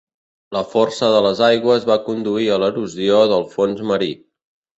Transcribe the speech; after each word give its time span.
La 0.55 0.61
força 0.69 1.09
de 1.15 1.19
les 1.25 1.41
aigües 1.47 1.85
va 1.89 1.99
conduir 2.07 2.49
a 2.49 2.57
l'erosió 2.65 3.21
del 3.35 3.47
fons 3.53 3.87
marí. 3.95 4.11